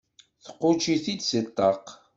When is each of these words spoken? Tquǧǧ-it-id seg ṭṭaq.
Tquǧǧ-it-id 0.45 1.21
seg 1.29 1.45
ṭṭaq. 1.51 1.85